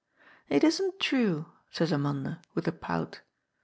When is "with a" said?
2.55-2.71